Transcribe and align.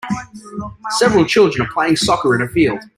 Several 0.97 1.27
children 1.27 1.67
are 1.67 1.71
playing 1.71 1.95
soccer 1.95 2.33
in 2.35 2.41
a 2.41 2.47
field. 2.47 2.79